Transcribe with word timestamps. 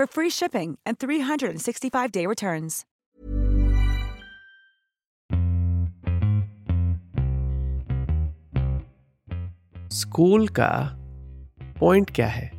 for 0.00 0.06
free 0.06 0.30
shipping 0.30 0.76
and 0.86 0.98
365-day 0.98 2.26
returns. 2.26 2.84
School 9.92 10.48
का 10.48 10.96
point 11.80 12.10
क्या 12.10 12.26
है? 12.26 12.50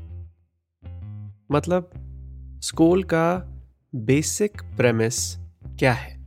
मतलब 1.51 1.91
स्कूल 2.63 3.03
का 3.03 3.57
बेसिक 3.95 4.61
प्रेमिस 4.61 5.35
क्या 5.79 5.93
है? 5.93 6.19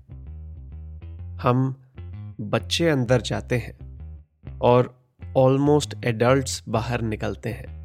हम 1.43 1.83
बच्चे 2.41 2.89
अंदर 2.89 3.21
जाते 3.21 3.59
हैं 3.59 4.01
और 4.61 5.05
ऑलमोस्ट 5.37 5.95
एडल्ट्स 6.05 6.65
बाहर 6.69 7.01
निकलते 7.01 7.49
हैं। 7.49 7.82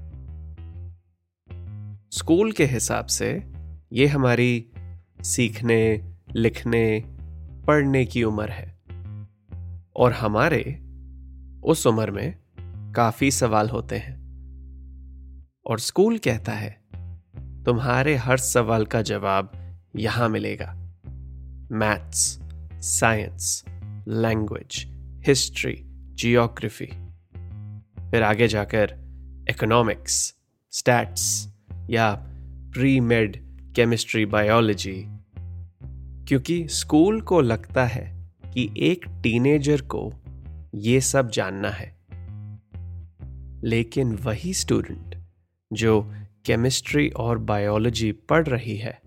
स्कूल 2.18 2.52
के 2.52 2.66
हिसाब 2.66 3.06
से 3.06 3.54
ये 3.94 4.08
हमारी 4.08 4.72
सीखने, 5.22 6.14
लिखने, 6.36 7.04
पढ़ने 7.68 8.06
की 8.06 8.24
उम्र 8.24 8.50
है। 8.50 8.80
और 9.96 10.14
हमारे 10.14 10.80
उस 11.64 11.88
उम्र 11.88 12.12
में 12.12 12.40
काफ़ी 12.94 13.32
सवाल 13.32 13.70
होते 13.70 13.98
हैं। 13.98 14.16
और 15.66 15.80
स्कूल 15.80 16.18
कहता 16.18 16.52
है, 16.52 16.82
तुम्हारे 17.64 18.16
हर 18.16 18.38
सवाल 18.38 18.86
का 18.86 19.02
जवाब 19.02 19.52
यहाँ 19.96 20.30
मिलेगा। 20.30 20.74
Maths, 21.72 22.40
science, 22.74 23.66
language, 24.08 24.88
history, 25.28 25.84
geography. 26.16 26.86
फिर 28.12 28.24
आगे 28.24 28.48
जाकर 28.48 28.98
इकोनॉमिक्स, 29.50 30.36
स्टैट्स 30.72 31.54
या 31.90 32.14
प्री 32.74 33.00
मेड 33.00 33.38
केमिस्ट्री 33.76 34.26
बायोलॉजी 34.26 35.08
क्योंकि 36.28 36.68
स्कूल 36.68 37.22
को 37.22 37.42
लगता 37.42 37.86
है 37.86 38.30
कि 38.54 38.74
एक 38.78 39.06
टीनेजर 39.24 39.82
को 39.82 40.14
ये 40.76 41.02
सब 41.02 41.32
जानना 41.32 41.70
है। 41.70 41.98
लेकिन 43.64 44.16
वही 44.16 44.54
स्टूडेंट 44.54 45.24
जो 45.74 46.14
केमिस्ट्री 46.46 47.10
और 47.10 47.38
बायोलॉजी 47.38 48.12
पढ़ 48.12 48.48
रही 48.48 48.78
है, 48.78 49.02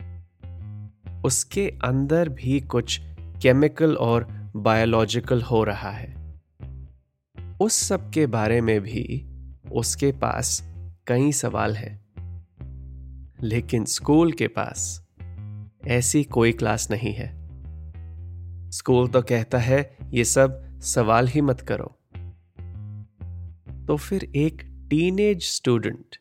उसके 1.24 1.74
अंदर 1.84 2.28
भी 2.28 2.60
कुछ 2.60 3.00
केमिकल 3.20 3.94
और 3.94 4.50
बायोलॉजिकल 4.56 5.42
हो 5.42 5.64
रहा 5.64 5.90
है। 5.90 6.40
उस 7.60 7.72
सब 7.72 8.10
के 8.10 8.26
बारे 8.26 8.60
में 8.60 8.80
भी 8.80 9.26
उसके 9.72 10.12
पास 10.12 10.62
कई 11.06 11.32
सवाल 11.32 11.76
हैं। 11.76 12.09
लेकिन 13.42 13.84
स्कूल 13.84 14.32
के 14.32 14.48
पास 14.48 15.06
ऐसी 15.86 16.24
कोई 16.24 16.52
क्लास 16.52 16.90
नहीं 16.90 17.12
है। 17.12 17.40
स्कूल 18.70 19.08
तो 19.08 19.22
कहता 19.22 19.58
है, 19.58 19.96
ये 20.10 20.24
सब 20.24 20.80
सवाल 20.80 21.28
ही 21.28 21.40
मत 21.40 21.60
करो। 21.60 21.98
तो 23.86 23.96
फिर 23.96 24.24
एक 24.24 24.86
टीनेज 24.90 25.42
स्टूडेंट, 25.42 26.16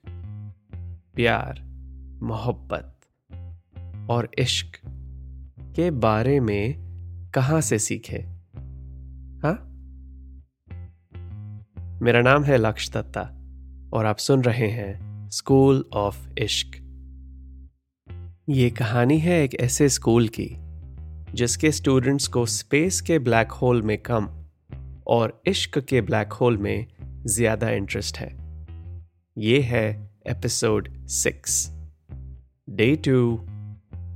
प्यार, 1.16 1.62
मोहब्बत 2.24 3.00
और 4.10 4.32
इश्क 4.40 4.82
के 5.60 5.92
बारे 5.92 6.40
में 6.40 6.90
कहाँ 7.36 7.62
से 7.62 7.80
सीखे? 7.80 8.18
हा? 9.44 9.66
मेरा 12.02 12.22
नाम 12.22 12.44
है 12.44 12.58
लक्ष 12.58 12.92
दत्ता 12.92 13.22
और 13.94 14.06
आप 14.06 14.18
सुन 14.18 14.44
रहे 14.44 14.68
हैं 14.68 15.30
स्कूल 15.30 15.86
ऑफ़ 15.94 16.30
इश्क। 16.40 16.89
ये 18.50 18.70
कहानी 18.70 19.18
है 19.20 19.34
एक 19.44 19.54
ऐसे 19.62 19.88
स्कूल 19.90 20.28
की, 20.28 20.48
जिसके 21.34 21.72
स्टूडेंट्स 21.72 22.28
को 22.28 22.46
स्पेस 22.46 23.00
के 23.02 23.18
ब्लैक 23.20 23.52
होल 23.52 23.82
में 23.82 23.98
कम 23.98 24.28
और 25.08 25.42
इश्क 25.48 25.78
के 25.80 26.00
ब्लैक 26.02 26.34
होल 26.34 26.58
में 26.58 26.88
ज़्यादा 27.26 27.70
इंटरेस्ट 27.70 28.18
है। 28.18 28.30
ये 29.38 29.60
है 29.62 29.86
episode 30.28 30.90
six 31.08 31.60
day 32.68 32.96
two 33.08 33.20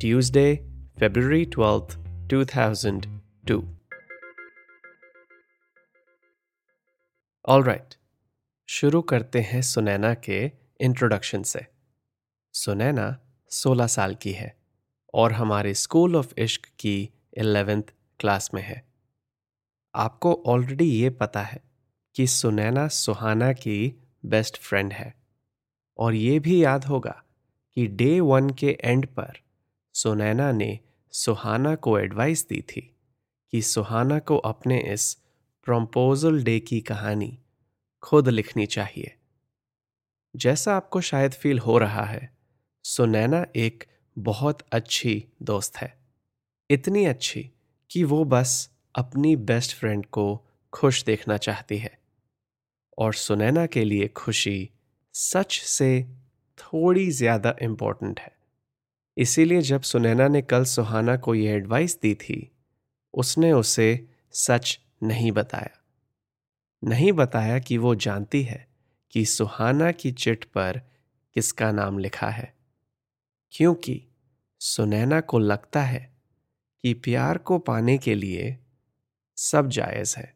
Tuesday 0.02 0.56
February 1.00 1.46
twelfth 1.56 1.98
two 2.30 2.44
thousand 2.56 3.06
two 3.48 3.62
all 7.46 7.64
right 7.64 7.96
शुरू 8.70 9.02
करते 9.12 9.42
हैं 9.42 9.62
सुनैना 9.62 10.14
के 10.28 10.42
इंट्रोडक्शन 10.80 11.44
से। 11.44 11.66
सुनैना 12.54 13.16
16 13.53 13.88
साल 13.88 14.16
की 14.16 14.31
है 14.31 14.58
और 15.14 15.31
हमारे 15.31 15.74
स्कूल 15.74 16.16
ऑफ़ 16.16 16.34
इश्क 16.38 16.66
की 16.80 17.09
एलेवेंथ 17.38 17.84
क्लास 18.19 18.52
में 18.53 18.62
है। 18.62 18.88
आपको 19.96 20.44
ऑलरेडी 20.46 20.86
ये 20.86 21.09
पता 21.09 21.41
है 21.41 21.64
कि 22.16 22.28
सुनैना 22.28 22.88
सुहाना 22.88 23.53
की 23.53 24.03
बेस्ट 24.25 24.58
फ्रेंड 24.58 24.94
है 24.94 25.16
और 25.97 26.14
ये 26.14 26.40
भी 26.40 26.64
याद 26.64 26.86
होगा 26.86 27.24
कि 27.75 27.88
डे 27.88 28.19
वन 28.19 28.50
के 28.50 28.78
एंड 28.81 29.06
पर 29.06 29.34
सुनैना 29.94 30.52
ने 30.52 30.80
सुहाना 31.12 31.76
को 31.76 32.00
एडवाइस 32.00 32.47
दी 32.47 32.61
थी 32.61 32.96
कि 33.52 33.61
सुहाना 33.61 34.20
को 34.20 34.38
अपने 34.38 34.94
इस 34.94 35.14
प्रम्पोजल 35.64 36.44
डे 36.44 36.59
की 36.59 36.82
कहानी 36.82 37.40
खुद 38.03 38.29
लिखनी 38.29 38.66
चाहिए। 38.66 39.16
जैसा 40.35 40.76
आपको 40.76 41.02
शायद 41.02 41.32
फील 41.32 41.59
हो 41.59 41.78
रहा 41.78 42.03
है 42.03 42.33
सुनैना 42.85 43.46
एक 43.56 43.84
बहुत 44.18 44.62
अच्छी 44.72 45.28
दोस्त 45.41 45.78
है। 45.78 45.97
इतनी 46.70 47.06
अच्छी 47.06 47.52
कि 47.91 48.03
वो 48.03 48.24
बस 48.26 48.70
अपनी 48.96 49.35
बेस्ट 49.35 49.76
फ्रेंड 49.76 50.06
को 50.06 50.46
खुश 50.74 51.03
देखना 51.03 51.38
चाहती 51.38 51.78
है। 51.78 51.97
और 52.97 53.14
सुनैना 53.14 53.66
के 53.66 53.84
लिए 53.84 54.08
खुशी 54.08 54.70
सच 55.14 55.59
से 55.59 56.03
थोड़ी 56.58 57.12
ज़्यादा 57.12 57.56
इम्पोर्टेंट 57.62 58.20
है। 58.20 58.32
इसीलिए 59.18 59.62
जब 59.62 59.82
सुनैना 59.82 60.28
ने 60.28 60.41
कल 60.41 60.64
सुहाना 60.64 61.18
को 61.18 61.36
यह 61.36 61.52
एडवाइस 61.52 62.00
दी 62.02 62.16
थी, 62.16 62.52
उसने 63.14 63.52
उसे 63.52 64.08
सच 64.32 64.79
नहीं 65.03 65.32
बताया। 65.32 65.82
नहीं 66.84 67.12
बताया 67.12 67.59
कि 67.59 67.78
वो 67.78 67.96
जानती 67.96 68.44
है 68.44 68.68
कि 69.12 69.26
सुहाना 69.26 69.91
की 69.91 70.12
चिट 70.12 70.44
पर 70.44 70.82
किसका 71.34 71.72
नाम 71.72 72.00
लिखा 72.00 72.29
है। 72.29 72.63
क्योंकि 73.53 74.08
सुनैना 74.59 75.22
को 75.22 75.40
लगता 75.40 75.82
है 75.82 76.14
कि 76.84 76.94
प्यार 76.94 77.38
को 77.38 77.59
पाने 77.59 77.97
के 77.97 78.16
लिए 78.16 78.59
सब 79.38 79.70
जायज़ 79.70 80.17
है। 80.17 80.34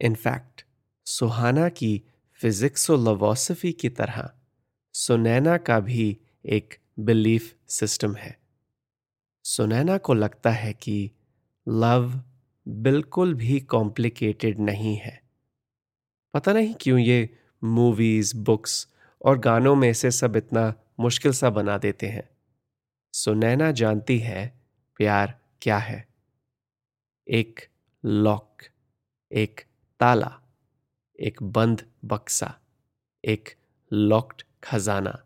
इनफैक्ट 0.00 0.66
सुहाना 1.06 1.68
की 1.68 2.02
फिजिक्स 2.32 2.90
लवोसफी 2.90 3.72
की 3.72 3.88
तरह 3.88 4.30
सुनैना 4.92 5.56
का 5.56 5.80
भी 5.80 6.18
एक 6.46 6.74
बिलीफ 6.98 7.54
सिस्टम 7.68 8.16
है। 8.16 8.38
सुनैना 9.44 9.98
को 9.98 10.14
लगता 10.14 10.50
है 10.50 10.72
कि 10.72 11.10
लव 11.68 12.22
बिल्कुल 12.68 13.34
भी 13.34 13.60
कॉम्प्लिकेटेड 13.60 14.60
नहीं 14.60 14.96
है। 14.96 15.22
पता 16.34 16.52
नहीं 16.52 16.74
क्यों 16.80 16.98
ये 16.98 17.38
मूवीज़ 17.64 18.36
बुक्स 18.36 18.88
और 19.24 19.38
गानों 19.38 19.76
में 19.76 19.92
से 19.92 20.10
सब 20.10 20.36
इतना 20.36 20.74
मुश्किल 20.98 21.32
सा 21.32 21.50
बना 21.50 21.78
देते 21.78 22.06
हैं। 22.06 22.28
सुनैना 23.14 23.70
जानती 23.72 24.18
है 24.18 24.60
प्यार 24.96 25.40
क्या 25.62 25.78
है। 25.78 26.08
एक 27.28 27.60
लॉक, 28.04 28.62
एक 29.32 29.60
ताला, 30.00 30.40
एक 31.20 31.42
बंद 31.42 31.86
बक्सा, 32.04 32.60
एक 33.24 33.54
लॉक्ड 33.92 34.42
खजाना। 34.64 35.20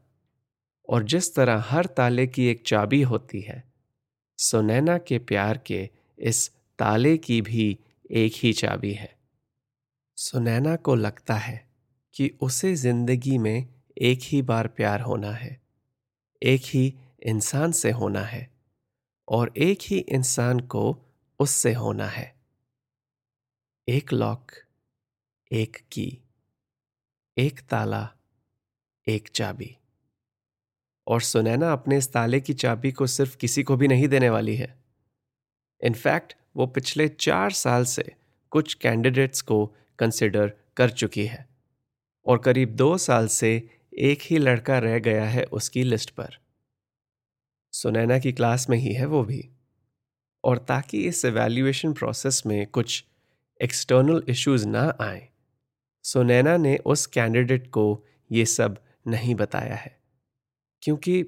और 0.89 1.03
जिस 1.03 1.35
तरह 1.35 1.65
हर 1.67 1.87
ताले 1.87 2.27
की 2.27 2.47
एक 2.47 2.63
चाबी 2.67 3.03
होती 3.03 3.41
है 3.41 3.63
सुनैना 4.39 4.99
के 4.99 5.19
प्यार 5.19 5.59
के 5.59 5.91
इस 6.19 6.51
ताले 6.79 7.17
की 7.19 7.41
भी 7.43 7.79
एक 8.11 8.33
ही 8.37 8.53
चाबी 8.53 8.93
है। 8.93 9.19
सुनैना 10.17 10.77
को 10.77 10.95
लगता 10.95 11.35
है 11.35 11.69
कि 12.15 12.31
उसे 12.41 12.75
ज़िंदगी 12.75 13.39
में 13.39 13.67
एक 14.03 14.19
ही 14.23 14.43
बार 14.43 14.69
प्यार 14.69 15.01
होना 15.01 15.31
है, 15.31 15.61
एक 16.43 16.61
ही 16.65 16.99
इंसान 17.23 17.73
से 17.73 17.91
होना 17.91 18.23
है 18.23 18.51
और 19.29 19.53
एक 19.57 19.79
ही 19.83 19.99
इंसान 19.99 20.61
को 20.61 20.99
उससे 21.41 21.73
होना 21.73 22.07
है। 22.07 22.37
एक 23.89 24.13
लॉक, 24.13 24.53
एक 25.53 25.77
की, 25.93 26.19
एक 27.39 27.61
ताला, 27.61 28.13
एक 29.09 29.29
चाबी। 29.29 29.77
और 31.07 31.21
सुनैना, 31.21 31.73
अपने 31.73 31.99
इस 31.99 32.13
ताले 32.13 32.41
की 32.41 32.55
चाबी 32.55 32.93
को 32.93 33.07
सिर्फ़ 33.07 33.37
किसी 33.37 33.63
को 33.63 33.77
भी 33.77 33.89
नहीं 33.89 34.09
देने 34.09 34.31
वाली 34.31 34.57
है। 34.57 34.79
इनफैक्ट 35.85 36.37
वो 36.57 36.67
पिछले 36.67 37.09
चार 37.09 37.51
साल 37.51 37.85
से 37.85 38.17
कुछ 38.51 38.75
कैंडिडेट्स 38.75 39.41
को 39.41 39.75
कंसिडर 39.99 40.53
कर 40.77 40.91
चुकी 40.91 41.27
है 41.27 41.49
और 42.27 42.39
करीब 42.39 42.69
दो 42.77 42.99
साल 42.99 43.29
से 43.29 43.78
एक 43.99 44.19
ही 44.23 44.39
लड़का 44.39 44.79
रह 44.79 44.99
गया 44.99 45.25
है 45.25 45.45
उसकी 45.45 45.83
लिस्ट 45.83 46.11
पर। 46.11 46.39
सुनैना 47.73 48.19
की 48.19 48.33
क्लास 48.33 48.71
में 48.71 48.79
ही 48.79 48.93
है 48.93 49.07
वो 49.07 49.25
भी। 49.25 49.51
और 50.45 50.59
ताकि 50.59 51.07
इस 51.07 51.25
एवेल्युएशन 51.25 51.93
प्रोसेस 51.93 52.43
में 52.47 52.67
कुछ 52.67 53.05
एक्सटर्नल 53.63 54.23
इश्यूज़ 54.29 54.69
ना 54.69 54.97
आए, 55.01 55.29
सुनैना 56.05 56.57
ने 56.57 56.77
उस 56.77 57.07
कैंडिडेट 57.07 57.71
को 57.71 58.05
ये 58.33 58.47
सब 58.47 58.85
नहीं 59.07 59.35
बताया 59.35 59.75
है। 59.75 60.01
क्योंकि 60.83 61.27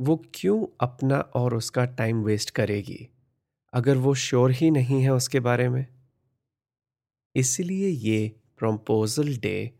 वो 0.00 0.24
क्यों 0.34 0.66
अपना 0.80 1.18
और 1.18 1.54
उसका 1.54 1.84
टाइम 1.84 2.22
वेस्ट 2.22 2.50
करेगी, 2.50 3.08
अगर 3.72 3.96
वो 3.96 4.14
श्योर 4.14 4.50
ही 4.50 4.70
नहीं 4.70 5.02
है 5.02 5.12
उसके 5.12 5.40
बारे 5.40 5.68
में? 5.68 5.86
इसलिए 7.36 7.88
ये 7.88 8.40
प्रम्पोजल 8.58 9.36
डे 9.36 9.72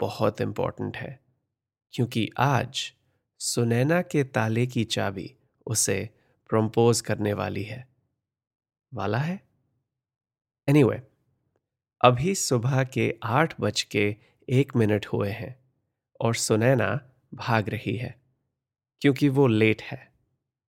बहुत 0.00 0.40
इंपॉर्टेंट 0.40 0.96
है। 0.96 1.27
क्योंकि 1.92 2.30
आज 2.38 2.92
सुनैना 3.38 4.02
के 4.02 4.24
ताले 4.24 4.66
की 4.66 4.84
चाबी 4.84 5.36
उसे 5.66 6.10
प्रम्पोज 6.48 7.00
करने 7.00 7.32
वाली 7.32 7.62
है। 7.62 7.88
वाला 8.94 9.18
है? 9.18 9.42
एनीवे 10.68 10.96
anyway, 10.96 11.12
अभी 12.00 12.34
सुबह 12.34 12.84
के 12.84 13.18
आठ 13.22 13.60
बज 13.60 13.82
के 13.82 14.16
एक 14.48 14.76
मिनट 14.76 15.06
हुए 15.06 15.30
हैं 15.30 15.72
और 16.20 16.34
सुनैना 16.34 17.10
भाग 17.34 17.68
रही 17.68 17.96
है 17.96 18.22
क्योंकि 19.00 19.28
वो 19.28 19.46
लेट 19.46 19.82
है। 19.82 20.12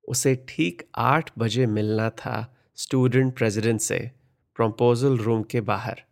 उसे 0.09 0.47
ठीक 0.49 0.89
आठ 0.95 1.31
बजे 1.39 1.67
मिलना 1.67 2.11
था 2.11 2.57
स्टूडेंट 2.77 3.37
प्रेसिडेंट 3.37 3.81
से 3.81 4.11
प्रपोजल 4.55 5.19
रूम 5.19 5.43
के 5.43 5.61
बाहर 5.61 6.03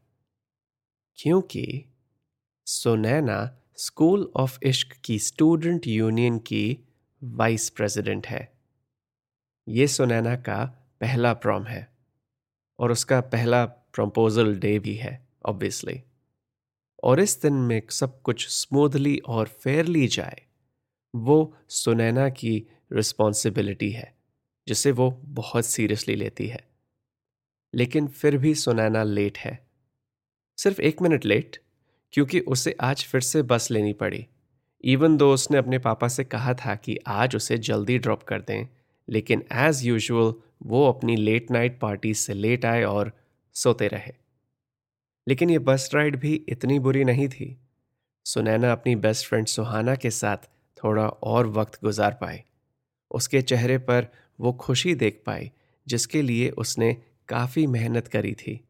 क्योंकि 1.16 1.84
सुनैना 2.66 3.60
स्कूल 3.80 4.32
ऑफ़ 4.36 4.58
इश्क 4.62 4.96
की 5.04 5.18
स्टूडेंट 5.18 5.86
यूनियन 5.86 6.38
की 6.38 6.78
वाइस 7.24 7.70
प्रेसिडेंट 7.70 8.26
है। 8.26 8.52
ये 9.68 9.86
सुनैना 9.86 10.36
का 10.36 10.64
पहला 11.00 11.32
प्रॉम 11.34 11.64
है 11.64 11.96
और 12.78 12.92
उसका 12.92 13.20
पहला 13.20 13.66
प्रपोजल 13.66 14.56
डे 14.56 14.78
भी 14.78 14.94
है 14.94 15.28
ऑब्वियसली 15.46 16.02
और 17.04 17.20
इस 17.20 17.42
दिन 17.42 17.52
में 17.52 17.82
सब 17.90 18.22
कुछ 18.22 18.48
स्मूथली 18.48 19.18
और 19.18 19.48
फेयरली 19.48 20.08
जाए, 20.08 20.42
वो 21.14 21.56
सुनैना 21.68 22.28
की 22.28 22.66
रिस्पॉन्सिबिलिटी 22.92 23.90
है, 23.90 24.18
जिसे 24.68 24.90
वो 24.90 25.10
बहुत 25.10 25.66
सीरियसली 25.66 26.14
लेती 26.14 26.48
है। 26.48 26.68
लेकिन 27.74 28.08
फिर 28.08 28.38
भी 28.38 28.54
सुनैना 28.54 29.02
लेट 29.02 29.38
है। 29.38 29.70
सिर्फ़ 30.56 30.80
एक 30.80 31.02
मिनट 31.02 31.24
लेट 31.24 31.67
क्योंकि 32.12 32.40
उसे 32.40 32.76
आज 32.80 33.04
फिर 33.04 33.20
से 33.20 33.42
बस 33.42 33.70
लेनी 33.70 33.92
पड़ी। 33.92 34.26
इवन 34.84 35.16
दो 35.16 35.32
उसने 35.34 35.58
अपने 35.58 35.78
पापा 35.78 36.08
से 36.08 36.24
कहा 36.24 36.54
था 36.54 36.74
कि 36.74 36.98
आज 37.06 37.36
उसे 37.36 37.58
जल्दी 37.58 37.98
ड्रॉप 37.98 38.22
कर 38.22 38.40
दें, 38.40 38.66
लेकिन 39.08 39.44
एज 39.52 39.84
यूजुअल 39.86 40.34
वो 40.62 40.88
अपनी 40.88 41.16
लेट 41.16 41.50
नाइट 41.50 41.80
पार्टी 41.80 42.14
से 42.14 42.34
लेट 42.34 42.64
आए 42.64 42.82
और 42.82 43.12
सोते 43.54 43.88
रहे। 43.88 44.12
लेकिन 45.28 45.50
ये 45.50 45.58
बस 45.58 45.90
राइड 45.94 46.16
भी 46.16 46.34
इतनी 46.48 46.78
बुरी 46.78 47.04
नहीं 47.04 47.28
थी। 47.28 47.56
सुनैना 48.26 48.72
अपनी 48.72 48.94
बेस्ट 48.96 49.26
फ्रेंड 49.26 49.46
सुहाना 49.46 49.94
के 49.94 50.10
साथ 50.10 50.48
थोड़ा 50.76 51.08
और 51.08 51.46
वक्त 51.46 51.78
गुजार 51.84 52.18
पाई 52.20 52.40
उसके 53.10 53.42
चेहरे 53.42 53.78
पर 53.78 54.06
वो 54.40 54.52
खुशी 54.52 54.94
देख 54.94 55.22
पाई 55.26 55.50
जिसके 55.86 56.22
लिए 56.22 56.50
उसने 56.50 56.96
काफ़ी 57.28 57.66
मेहनत 57.66 58.08
करी 58.08 58.32
थी। 58.34 58.60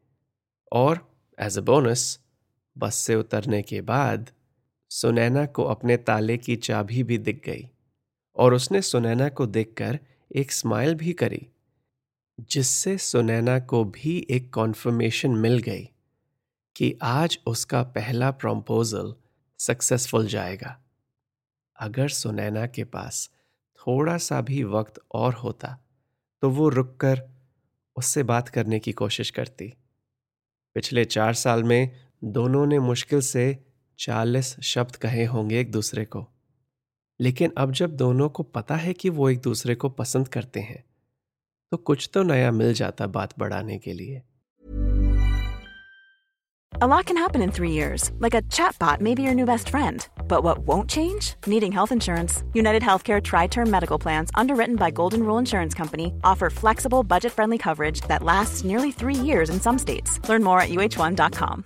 और 0.71 0.99
एज 1.39 1.57
अ 1.57 1.61
बोनस 1.61 2.19
बस 2.79 2.95
से 2.95 3.15
उतरने 3.15 3.61
के 3.61 3.81
बाद 3.81 4.29
सुनैना 4.91 5.45
को 5.45 5.63
अपने 5.63 5.97
ताले 5.97 6.37
की 6.37 6.55
चाबी 6.55 7.03
भी 7.03 7.17
दिख 7.17 7.41
गई 7.45 7.69
और 8.37 8.53
उसने 8.53 8.81
सुनैना 8.81 9.29
को 9.29 9.45
देखकर 9.45 9.99
एक 10.35 10.51
स्माइल 10.51 10.95
भी 10.95 11.13
करी, 11.13 11.47
जिससे 12.39 12.97
सुनैना 12.97 13.59
को 13.59 13.83
भी 13.83 14.27
एक 14.29 14.53
कॉन्फर्मेशन 14.53 15.31
मिल 15.31 15.57
गई 15.59 15.89
कि 16.75 16.93
आज 17.01 17.39
उसका 17.47 17.83
पहला 17.83 18.31
प्रपोजल 18.31 19.13
सक्सेसफुल 19.59 20.27
जाएगा। 20.27 20.77
अगर 21.79 22.07
सुनैना 22.09 22.65
के 22.67 22.83
पास 22.83 23.29
थोड़ा 23.79 24.17
सा 24.17 24.41
भी 24.41 24.63
वक्त 24.63 24.99
और 25.11 25.33
होता 25.33 25.77
तो 26.43 26.49
वो 26.49 26.69
रुककर 26.69 27.21
उससे 27.97 28.23
बात 28.23 28.49
करने 28.49 28.79
की 28.79 28.91
कोशिश 28.91 29.29
करती। 29.29 29.73
पिछले 30.75 31.05
चार 31.05 31.33
साल 31.33 31.63
में 31.63 32.08
दोनों 32.23 32.65
ने 32.65 32.79
मुश्किल 32.79 33.21
से 33.21 33.57
चालीस 33.99 34.59
शब्द 34.59 34.95
कहे 34.95 35.25
होंगे 35.25 35.59
एक 35.59 35.71
दूसरे 35.71 36.05
को 36.05 36.27
लेकिन 37.21 37.51
अब 37.57 37.71
जब 37.71 37.95
दोनों 37.95 38.29
को 38.29 38.43
पता 38.43 38.75
है 38.75 38.93
कि 38.93 39.09
वो 39.09 39.29
एक 39.29 39.41
दूसरे 39.41 39.75
को 39.75 39.89
पसंद 39.89 40.27
करते 40.27 40.59
हैं 40.59 40.83
तो 41.71 41.77
कुछ 41.77 42.09
तो 42.13 42.23
नया 42.23 42.51
मिल 42.51 42.73
जाता 42.73 43.07
बात 43.07 43.39
बढ़ाने 43.39 43.77
के 43.77 43.93
लिए 43.93 44.21
A 46.81 46.87
lot 46.87 47.05
can 47.05 47.17
happen 47.17 47.41
in 47.41 47.51
three 47.51 47.71
years, 47.71 48.11
like 48.19 48.33
a 48.33 48.41
chatbot 48.43 49.01
may 49.01 49.13
be 49.13 49.21
your 49.21 49.33
new 49.33 49.45
best 49.45 49.69
friend. 49.69 50.07
But 50.29 50.43
what 50.43 50.59
won't 50.59 50.89
change? 50.89 51.33
Needing 51.45 51.73
health 51.73 51.91
insurance. 51.91 52.43
United 52.53 52.81
Healthcare 52.81 53.21
Tri 53.21 53.47
Term 53.47 53.69
Medical 53.69 53.99
Plans, 53.99 54.31
underwritten 54.33 54.77
by 54.77 54.89
Golden 54.89 55.23
Rule 55.23 55.39
Insurance 55.39 55.73
Company, 55.73 56.13
offer 56.23 56.49
flexible, 56.49 57.03
budget 57.03 57.33
friendly 57.33 57.57
coverage 57.57 57.99
that 58.07 58.23
lasts 58.23 58.63
nearly 58.63 58.91
three 58.93 59.13
years 59.15 59.49
in 59.49 59.59
some 59.59 59.77
states. 59.77 60.21
Learn 60.29 60.41
more 60.41 60.61
at 60.61 60.69
uh1.com. 60.69 61.65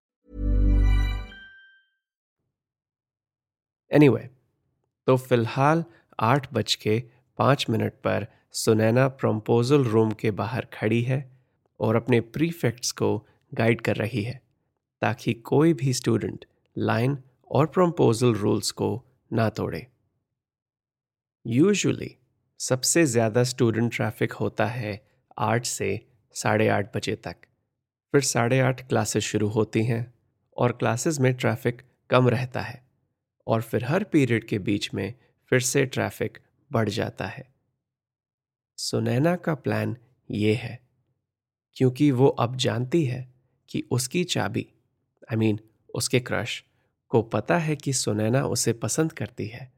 Anyway, 3.91 4.25
तो 5.07 5.15
फ़िलहाल 5.17 5.83
आठ 6.19 6.47
बज 6.53 6.75
के 6.75 6.99
पाँच 7.39 7.65
minute 7.69 7.93
पर 7.93 8.25
Sunaina 8.53 9.07
proposal 9.07 9.83
room 9.83 10.11
के 10.11 10.31
बाहर 10.31 10.67
खड़ी 10.73 11.01
है 11.01 11.19
और 11.79 11.95
अपने 11.95 12.19
प्रीफेक्ट्स 12.21 12.91
को 12.91 13.17
गाइड 13.51 13.81
कर 13.81 13.95
रही 13.95 14.21
है 14.23 14.41
ताकि 15.01 15.33
कोई 15.33 15.73
भी 15.73 15.93
स्टूडेंट 15.93 16.45
लाइन 16.77 17.17
और 17.51 17.65
प्रम्पोजल 17.65 18.33
रूल्स 18.33 18.71
को 18.71 18.89
ना 19.33 19.49
तोड़े। 19.49 19.85
यूजुअली 21.45 22.15
सबसे 22.59 23.05
ज़्यादा 23.05 23.43
स्टूडेंट 23.43 23.93
ट्रैफ़िक 23.95 24.33
होता 24.33 24.65
है 24.65 24.99
आठ 25.39 25.65
से 25.65 25.89
साढ़े 26.35 26.67
आठ 26.67 26.95
बजे 26.95 27.15
तक। 27.15 27.35
फिर 28.13 28.21
साढ़े 28.21 28.59
आठ 28.59 28.87
क्लासेस 28.89 29.23
शुरू 29.23 29.47
होती 29.47 29.83
हैं 29.83 30.13
और 30.57 30.71
क्लासेस 30.71 31.19
में 31.19 31.33
ट्रैफ़िक 31.33 31.81
कम 32.09 32.29
रहता 32.29 32.61
है। 32.61 32.90
और 33.51 33.61
फिर 33.61 33.85
हर 33.85 34.03
पीरियड 34.03 34.47
के 34.47 34.59
बीच 34.59 34.93
में 34.93 35.13
फिर 35.49 35.59
से 35.59 35.85
ट्रैफ़िक 35.85 36.37
बढ़ 36.71 36.89
जाता 36.89 37.25
है। 37.25 37.53
सुनैना 38.77 39.35
का 39.35 39.55
प्लान 39.55 39.97
ये 40.31 40.53
है 40.53 40.79
क्योंकि 41.73 42.11
वो 42.11 42.27
अब 42.27 42.55
जानती 42.55 43.05
है 43.05 43.33
कि 43.69 43.83
उसकी 43.91 44.23
चाबी 44.23 44.67
आई 45.31 45.35
I 45.35 45.39
मीन 45.39 45.55
mean, 45.55 45.69
उसके 45.93 46.19
क्रश 46.19 46.63
को 47.09 47.21
पता 47.21 47.57
है 47.57 47.75
कि 47.75 47.93
सुनैना 47.93 48.45
उसे 48.45 48.73
पसंद 48.73 49.13
करती 49.13 49.47
है। 49.47 49.73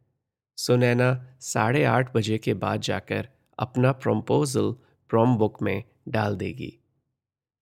सुनैना 0.57 1.37
साढ़े 1.39 1.83
आठ 1.83 2.15
बजे 2.15 2.37
के 2.37 2.53
बाद 2.53 2.81
जाकर 2.81 3.29
अपना 3.59 3.91
प्रम्पोजल 3.91 4.71
प्रॉम 5.09 5.37
बुक 5.37 5.61
में 5.61 5.83
डाल 6.07 6.35
देगी। 6.35 6.79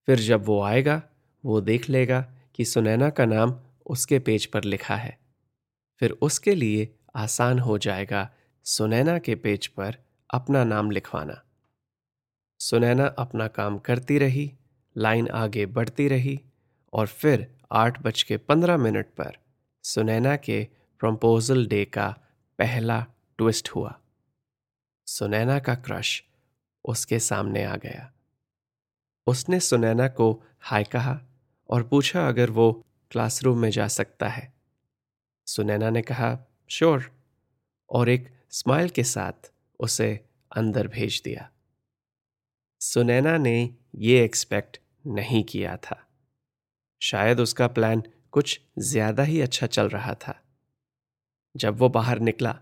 फिर 0.06 0.18
जब 0.18 0.44
वो 0.44 0.62
आएगा 0.62 1.02
वो 1.44 1.60
देख 1.60 1.90
लेगा 1.90 2.20
कि 2.54 2.64
सुनैना 2.64 3.10
का 3.10 3.24
नाम 3.24 3.60
उसके 3.86 4.18
पेज 4.18 4.46
पर 4.46 4.64
लिखा 4.64 4.96
है। 4.96 5.21
फिर 6.02 6.10
उसके 6.10 6.54
लिए 6.54 6.94
आसान 7.16 7.58
हो 7.58 7.78
जाएगा 7.78 8.30
सुनैना 8.64 9.18
के 9.18 9.34
पेज 9.34 9.66
पर 9.66 9.96
अपना 10.34 10.64
नाम 10.64 10.90
लिखवाना। 10.90 11.42
सुनैना 12.58 13.06
अपना 13.06 13.48
काम 13.48 13.78
करती 13.78 14.18
रही, 14.18 14.52
लाइन 14.96 15.28
आगे 15.28 15.66
बढ़ती 15.66 16.08
रही 16.08 16.40
और 16.92 17.06
फिर 17.06 17.58
आठ 17.72 18.02
बज 18.02 18.22
के 18.22 18.36
पंद्रह 18.36 18.76
मिनट 18.76 19.06
पर 19.06 19.36
सुनैना 19.82 20.36
के 20.36 20.68
प्रम्पोजल 20.98 21.66
डे 21.66 21.84
का 21.84 22.18
पहला 22.58 23.06
ट्विस्ट 23.38 23.68
हुआ। 23.68 24.00
सुनैना 25.06 25.58
का 25.58 25.74
क्रश 25.74 26.24
उसके 26.84 27.18
सामने 27.18 27.64
आ 27.64 27.76
गया। 27.76 28.12
उसने 29.26 29.60
सुनैना 29.60 30.08
को 30.08 30.42
हाय 30.60 30.84
कहा 30.84 31.20
और 31.70 31.82
पूछा 31.82 32.28
अगर 32.28 32.50
वो 32.50 32.86
क्लासरूम 33.10 33.58
में 33.58 33.70
जा 33.70 33.88
सकता 33.88 34.28
है। 34.28 34.51
सुनैना 35.46 35.90
ने 35.90 36.02
कहा, 36.02 36.38
श्योर। 36.70 37.10
और 37.90 38.08
एक 38.08 38.28
स्माइल 38.50 38.88
के 38.88 39.04
साथ 39.04 39.52
उसे 39.80 40.20
अंदर 40.56 40.88
भेज 40.88 41.22
दिया। 41.24 41.50
सुनैना 42.80 43.36
ने 43.38 43.74
ये 43.94 44.24
एक्सपेक्ट 44.24 44.78
नहीं 45.06 45.44
किया 45.44 45.76
था। 45.76 46.08
शायद 47.00 47.40
उसका 47.40 47.66
प्लान 47.66 48.02
कुछ 48.32 48.60
ज़्यादा 48.78 49.22
ही 49.22 49.40
अच्छा 49.40 49.66
चल 49.66 49.88
रहा 49.88 50.14
था। 50.14 50.42
जब 51.56 51.76
वो 51.76 51.88
बाहर 51.88 52.18
निकला, 52.18 52.58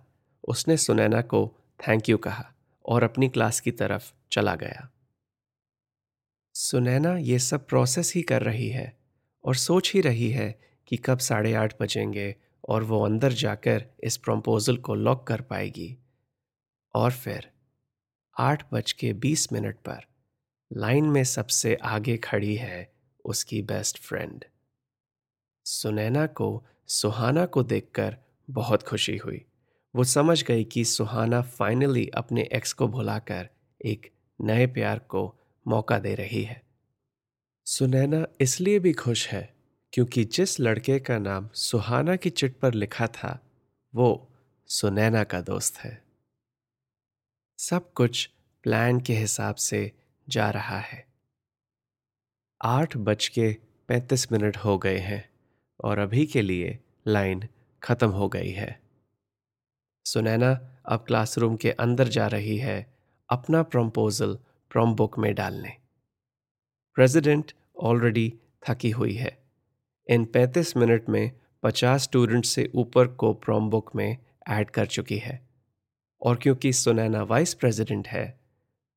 उसने 0.48 0.76
सुनैना 0.76 1.20
को 1.22 1.56
थैंक 1.88 2.08
यू 2.08 2.18
कहा 2.18 2.52
और 2.84 3.02
अपनी 3.02 3.28
क्लास 3.28 3.60
की 3.60 3.70
तरफ़ 3.70 4.12
चला 4.32 4.54
गया। 4.54 4.88
सुनैना 6.54 7.16
ये 7.16 7.38
सब 7.38 7.66
प्रोसेस 7.66 8.14
ही 8.14 8.22
कर 8.22 8.42
रही 8.42 8.68
है 8.68 8.98
और 9.44 9.54
सोच 9.54 9.92
ही 9.94 10.00
रही 10.00 10.30
है 10.30 10.60
कि 10.86 10.96
कब 10.96 11.18
साढ़े 11.18 11.54
आठ 11.54 11.74
बजेंगे 11.82 12.36
और 12.68 12.82
वो 12.82 13.04
अंदर 13.04 13.32
जाकर 13.32 13.86
इस 14.04 14.16
प्रपोजल 14.16 14.76
को 14.76 14.94
लॉक 14.94 15.26
कर 15.26 15.40
पाएगी। 15.40 15.98
और 16.94 17.12
फिर 17.12 17.50
आठ 18.38 18.66
बज 18.72 18.92
के 18.92 19.12
बीस 19.12 19.52
मिनट 19.52 19.76
पर 19.76 20.06
लाइन 20.72 21.04
में 21.04 21.24
सबसे 21.24 21.74
आगे 21.74 22.16
खड़ी 22.16 22.56
है 22.56 22.92
उसकी 23.24 23.62
बेस्ट 23.62 23.98
फ्रेंड। 23.98 24.44
सुनैना 25.64 26.26
को, 26.26 26.66
सुहाना 26.86 27.46
को 27.46 27.62
देखकर 27.62 28.16
बहुत 28.50 28.82
खुशी 28.82 29.16
हुई। 29.16 29.44
वो 29.96 30.04
समझ 30.04 30.44
गई 30.44 30.64
कि 30.64 30.84
सुहाना 30.84 31.42
फाइनली 31.42 32.08
अपने 32.08 32.48
एक्स 32.52 32.72
को 32.72 32.88
भुलाकर 32.88 33.48
एक 33.84 34.12
नए 34.40 34.66
प्यार 34.66 34.98
को 34.98 35.38
मौका 35.68 35.98
दे 35.98 36.14
रही 36.14 36.42
है। 36.42 36.62
सुनैना 37.64 38.26
इसलिए 38.40 38.78
भी 38.78 38.92
खुश 38.92 39.28
है 39.28 39.59
क्योंकि 39.92 40.24
जिस 40.24 40.60
लड़के 40.60 40.98
का 40.98 41.18
नाम 41.18 41.48
सुहाना 41.54 42.16
की 42.16 42.30
चिट 42.30 42.58
पर 42.58 42.74
लिखा 42.74 43.06
था, 43.06 43.40
वो 43.94 44.28
सुनैना 44.66 45.24
का 45.24 45.40
दोस्त 45.40 45.76
है। 45.76 46.04
सब 47.58 47.92
कुछ 47.92 48.30
प्लान 48.62 49.00
के 49.00 49.14
हिसाब 49.14 49.54
से 49.54 49.92
जा 50.28 50.50
रहा 50.50 50.78
है। 50.78 51.06
आठ 52.62 52.96
बज 52.96 53.28
के 53.28 53.56
पैंतीस 53.88 54.32
मिनट 54.32 54.56
हो 54.56 54.78
गए 54.78 54.98
हैं 54.98 55.30
और 55.84 55.98
अभी 55.98 56.26
के 56.26 56.42
लिए 56.42 56.78
लाइन 57.06 57.48
खत्म 57.82 58.08
हो 58.08 58.28
गई 58.28 58.50
है। 58.50 58.82
सुनैना 60.04 60.80
अब 60.84 61.04
क्लासरूम 61.06 61.56
के 61.56 61.70
अंदर 61.70 62.08
जा 62.08 62.26
रही 62.26 62.58
है 62.58 62.94
अपना 63.30 63.62
प्रम्पोजल 63.62 64.38
प्रॉम 64.70 64.94
बुक 64.94 65.18
में 65.18 65.34
डालने। 65.34 65.76
प्रेसिडेंट 66.94 67.52
ऑलरेडी 67.80 68.38
थकी 68.68 68.90
हुई 68.90 69.14
है। 69.14 69.39
इन 70.08 70.24
35 70.24 70.76
मिनट 70.76 71.08
में 71.08 71.32
50 71.62 72.02
स्टूडेंट 72.02 72.44
से 72.44 72.70
ऊपर 72.74 73.06
को 73.06 73.34
प्रॉम 73.34 73.70
बुक 73.70 73.96
में 73.96 74.16
ऐड 74.48 74.70
कर 74.70 74.86
चुकी 74.86 75.18
है। 75.18 75.48
और 76.22 76.36
क्योंकि 76.36 76.72
सुनैना 76.72 77.22
वाइस 77.22 77.54
प्रेसिडेंट 77.54 78.08
है 78.08 78.40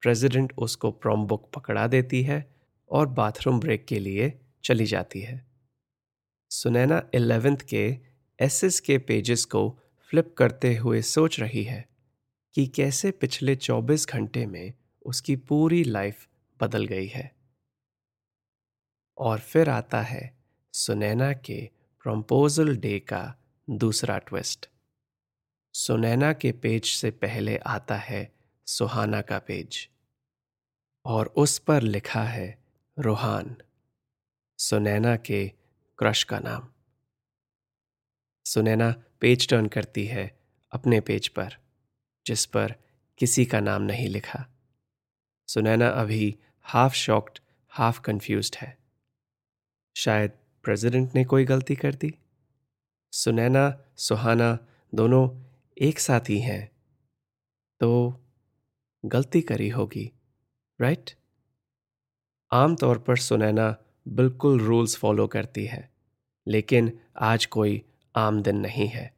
प्रेसिडेंट 0.01 0.53
उसको 0.57 0.91
प्रॉम 0.91 1.25
बुक 1.25 1.51
पकड़ा 1.55 1.87
देती 1.87 2.23
है 2.23 2.55
और 2.89 3.07
बाथरूम 3.07 3.59
ब्रेक 3.59 3.85
के 3.85 3.99
लिए 3.99 4.39
चली 4.63 4.85
जाती 4.85 5.21
है। 5.21 5.47
सुनैना 6.49 7.09
एलेवेंथ 7.13 7.57
के 7.57 7.97
एस 8.39 8.79
के 8.85 8.97
पेजेस 8.97 9.45
को 9.45 9.79
फ्लिप 10.09 10.35
करते 10.37 10.75
हुए 10.75 11.01
सोच 11.01 11.39
रही 11.39 11.63
है 11.63 11.89
कि 12.55 12.67
कैसे 12.67 13.11
पिछले 13.11 13.55
24 13.55 14.07
घंटे 14.07 14.45
में 14.45 14.73
उसकी 15.05 15.35
पूरी 15.35 15.83
लाइफ 15.83 16.27
बदल 16.61 16.85
गई 16.85 17.07
है। 17.07 17.35
और 19.17 19.39
फिर 19.39 19.69
आता 19.69 20.01
है 20.01 20.42
सुनैना 20.75 21.33
के 21.33 21.69
प्रम्पोजल 22.03 22.77
डे 22.77 22.99
का 22.99 23.35
दूसरा 23.69 24.17
ट्विस्ट। 24.17 24.69
सुनैना 25.73 26.33
के 26.33 26.51
पेज 26.51 26.85
से 26.85 27.11
पहले 27.11 27.57
आता 27.57 27.95
है 27.95 28.35
सुहाना 28.67 29.21
का 29.21 29.39
पेज। 29.39 29.89
और 31.05 31.27
उस 31.27 31.59
पर 31.59 31.81
लिखा 31.81 32.23
है 32.23 32.63
रोहान। 32.99 33.55
सुनैना 34.57 35.15
के 35.15 35.51
क्रश 35.97 36.23
का 36.23 36.39
नाम। 36.39 36.73
सुनैना 38.45 39.03
पेज 39.19 39.49
टर्न 39.49 39.67
करती 39.67 40.05
है 40.05 40.39
अपने 40.71 41.01
पेज 41.01 41.27
पर, 41.27 41.57
जिस 42.27 42.45
पर 42.45 42.75
किसी 43.17 43.45
का 43.45 43.59
नाम 43.59 43.81
नहीं 43.81 44.09
लिखा। 44.09 44.47
सुनैना 45.47 45.87
अभी 45.87 46.39
हाफ़ 46.63 46.93
शॉक्ड, 46.93 47.39
हाफ़ 47.69 48.01
कंफ्यूज्ड 48.01 48.55
है। 48.55 48.77
शायद 49.97 50.31
प्रेसिडेंट 50.63 51.15
ने 51.15 51.23
कोई 51.25 51.45
गलती 51.45 51.75
कर 51.75 51.95
दी? 51.95 52.15
सुनैना, 53.11 53.83
सुहाना 53.97 54.57
दोनों 54.95 55.43
एक 55.77 55.99
साथ 55.99 56.29
ही 56.29 56.39
हैं। 56.39 56.71
तो 57.79 58.19
गलती 59.05 59.41
करी 59.41 59.69
होगी, 59.69 60.11
राइट? 60.81 61.11
आमतौर 62.51 62.97
पर 62.97 63.17
सुनैना 63.17 63.77
बिल्कुल 64.07 64.59
रूल्स 64.59 64.97
फॉलो 64.97 65.27
करती 65.27 65.65
है, 65.65 65.91
लेकिन 66.47 66.99
आज 67.19 67.45
कोई 67.45 67.83
आम 68.15 68.41
दिन 68.41 68.57
नहीं 68.57 68.87
है। 68.87 69.13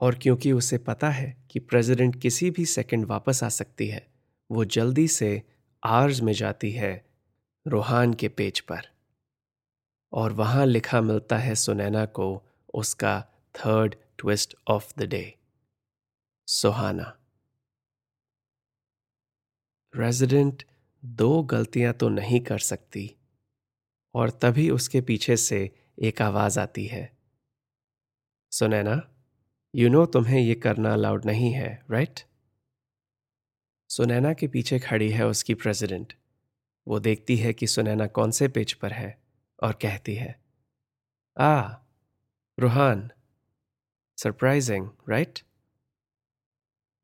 और 0.00 0.14
क्योंकि 0.14 0.52
उसे 0.52 0.78
पता 0.78 1.10
है 1.10 1.46
कि 1.50 1.58
प्रेसिडेंट 1.58 2.22
किसी 2.22 2.50
भी 2.50 2.66
सेकंड 2.66 3.04
वापस 3.04 3.44
आ 3.44 3.48
सकती 3.48 3.88
है, 3.88 4.06
वो 4.50 4.64
जल्दी 4.64 5.08
से 5.08 5.42
आर्ज 5.84 6.20
में 6.20 6.32
जाती 6.32 6.70
है 6.70 7.06
रोहान 7.66 8.14
के 8.14 8.28
पेज 8.28 8.60
पर। 8.60 8.95
और 10.12 10.32
वहाँ 10.32 10.66
लिखा 10.66 11.00
मिलता 11.00 11.38
है 11.38 11.54
सुनैना 11.54 12.04
को 12.06 12.42
उसका 12.74 13.20
third 13.54 13.94
twist 14.18 14.54
of 14.68 14.92
the 14.98 15.02
day 15.02 15.34
Suhana. 16.48 17.12
Resident 19.94 20.62
दो 21.02 21.42
गलतियाँ 21.42 21.92
तो 21.92 22.08
नहीं 22.08 22.40
कर 22.40 22.58
सकती, 22.58 23.10
और 24.14 24.30
तभी 24.42 24.68
उसके 24.70 25.00
पीछे 25.00 25.36
से 25.36 25.58
एक 25.98 26.22
आवाज़ 26.22 26.58
आती 26.60 26.86
है। 26.86 27.10
सुनैना 28.52 29.00
यू 29.74 29.88
नो 29.88 30.04
तुम्हें 30.06 30.40
यह 30.40 30.60
करना 30.62 30.92
अलाउड 30.92 31.24
नहीं 31.24 31.52
है 31.52 31.68
राइट 31.90 32.20
सुनैना 33.90 34.32
के 34.32 34.46
पीछे 34.48 34.78
खड़ी 34.78 35.10
है 35.10 35.26
उसकी 35.26 35.54
प्रेसिडेंट 35.54 36.12
वो 36.86 36.98
देखती 37.00 37.36
है 37.36 37.52
कि 37.52 37.66
सुनैना 37.66 38.06
कौन 38.08 38.30
से 38.30 38.48
पेज 38.48 38.72
पर 38.72 38.92
है। 38.92 39.25
और 39.62 39.72
कहती 39.72 40.14
है 40.14 40.40
आ 41.40 41.76
रूहान 42.58 43.10
सरप्राइजिंग 44.16 44.90
राइट 45.08 45.38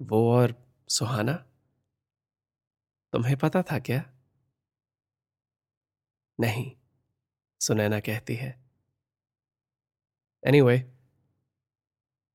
वो 0.03 0.33
और 0.33 0.77
सुहाना? 0.89 1.33
तुम्हें 3.13 3.37
पता 3.37 3.63
था 3.63 3.79
क्या? 3.79 4.15
नहीं 6.41 6.77
सुनैना 7.61 8.01
कहती 8.01 8.35
है। 8.35 8.63
एनीवे 10.47 10.79
anyway, 10.79 10.93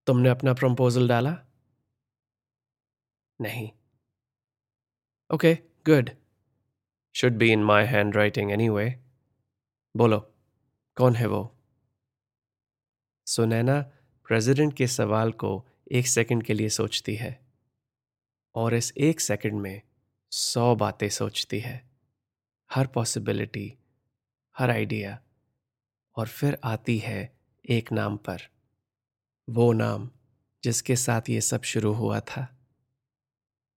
तुमने 0.08 0.30
अपना 0.30 0.54
प्रपोजल 0.54 1.08
डाला? 1.08 1.46
नहीं. 3.42 3.72
Okay 5.34 5.56
good 5.56 6.10
should 7.16 7.34
be 7.34 7.52
in 7.52 7.64
my 7.64 7.86
handwriting 8.16 8.52
anyway 8.70 9.07
बोलो, 9.98 10.34
कौन 10.96 11.16
है 11.16 11.28
वो? 11.28 11.56
सुनैना 13.26 13.82
प्रेसिडेंट 14.26 14.74
के 14.74 14.88
सवाल 14.88 15.32
को 15.32 15.68
एक 15.92 16.08
सेकंड 16.08 16.44
के 16.44 16.54
लिए 16.54 16.70
सोचती 16.70 17.16
है 17.16 17.48
और 18.56 18.74
इस 18.74 18.94
एक 18.98 19.20
सेकंड 19.20 19.54
में 19.54 19.82
सौ 20.32 20.76
बातें 20.76 21.10
सोचती 21.10 21.60
है, 21.60 21.90
हर 22.72 22.88
पॉसिबिलिटी 22.88 23.78
हर 24.58 24.70
आइडिया 24.70 25.22
और 26.16 26.28
फिर 26.28 26.58
आती 26.64 26.98
है 26.98 27.40
एक 27.70 27.92
नाम 27.92 28.18
पर, 28.18 28.42
वो 29.50 29.74
नाम 29.74 30.12
जिसके 30.64 30.96
साथ 30.96 31.22
ये 31.30 31.42
सब 31.42 31.62
शुरू 31.62 31.94
हुआ 31.94 32.20
था। 32.20 32.68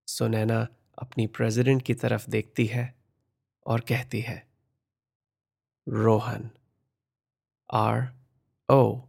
सुनैना 0.06 0.68
अपनी 0.98 1.26
प्रेसिडेंट 1.26 1.82
की 1.82 1.94
तरफ़ 1.94 2.30
देखती 2.30 2.66
है 2.66 2.94
और 3.66 3.80
कहती 3.80 4.20
है 4.20 4.49
Rohan 5.88 6.50
R 7.74 8.08
O 8.70 9.00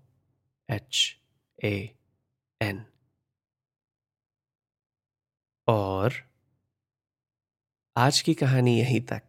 H 0.70 1.20
A 1.64 1.96
N 2.62 2.86
और 5.68 6.14
आज 7.98 8.22
की 8.22 8.34
कहानी 8.34 8.80
यहीं 8.80 9.02
तक। 9.02 9.22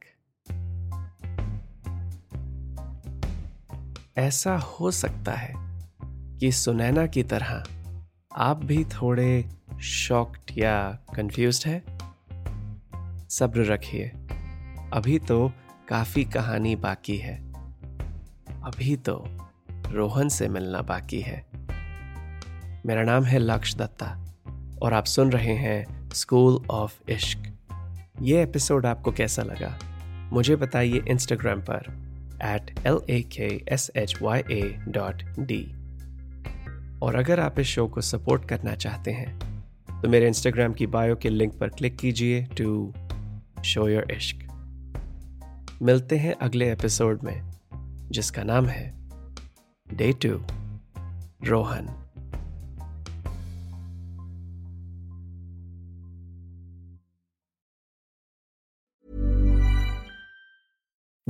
ऐसा 4.19 4.57
हो 4.57 4.91
सकता 4.91 5.33
है 5.33 5.53
कि 6.39 6.53
सुनैना 6.53 7.07
की 7.07 7.23
तरह 7.23 7.65
आप 8.37 8.57
भी 8.57 8.85
थोड़े 8.85 9.51
शॉक्ड 9.83 10.59
या 10.59 10.93
कंफ्यूज्ड 10.93 11.69
है। 11.69 11.81
सब्र 13.29 13.65
रखिए। 13.65 14.09
अभी 14.93 15.19
तो 15.19 15.53
काफ़ी 15.93 16.25
कहानी 16.25 16.77
बाकी 16.77 17.17
है। 17.17 17.53
अभी 18.65 18.97
तो 18.97 19.25
रोहन 19.89 20.29
से 20.29 20.49
मिलना 20.49 20.83
बाकी 20.83 21.21
है। 21.21 21.47
मेरा 22.87 23.03
नाम 23.03 23.25
है 23.25 23.39
लक्ष 23.39 23.75
दत्ता 23.75 24.35
और 24.83 24.93
आप 24.93 25.05
सुन 25.05 25.33
रहे 25.33 25.55
हैं 25.55 26.11
स्कूल 26.11 26.67
ऑफ़ 26.71 27.11
इश्क। 27.11 27.43
ये 28.23 28.43
एपिसोड 28.43 28.87
आपको 28.87 29.13
कैसा 29.13 29.43
लगा? 29.43 29.79
मुझे 30.33 30.57
बताइए 30.57 31.03
इंस्टाग्राम 31.09 31.61
पर 31.61 31.83
at 32.45 32.87
L 32.87 33.01
A 33.11 33.21
K 33.23 33.65
S 33.69 33.91
H 33.97 34.23
Y 34.23 34.41
A 34.41 34.79
dot 34.89 35.23
D 35.39 35.65
और 36.99 37.15
अगर 37.15 37.41
आप 37.41 37.61
इस 37.61 37.67
शो 37.67 37.87
को 37.87 38.01
सपोर्ट 38.01 38.49
करना 38.49 38.75
चाहते 38.75 39.11
हैं 39.11 39.39
तो 40.03 40.09
मेरे 40.09 40.27
इंस्टाग्राम 40.27 40.73
की 40.73 40.87
बायो 40.87 41.17
के 41.17 41.31
लिंक 41.31 41.59
पर 41.59 41.69
क्लिक 41.69 41.97
कीजिए 41.97 42.43
टू 42.43 42.95
शो 43.65 43.89
योर 43.89 44.11
इश्क। 44.11 44.51
मिलते 45.83 46.17
हैं 46.19 46.35
अगले 46.35 46.73
एपिसोड 46.73 47.23
में 47.23 47.53
जिसका 48.11 48.43
नाम 48.43 48.67
है 48.67 48.95
day 49.95 50.12
two 50.12 50.45
Rohan. 51.49 52.01